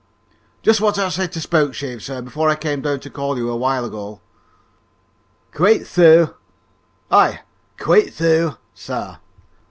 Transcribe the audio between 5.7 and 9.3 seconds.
so." "Aye, `quite so,' sir."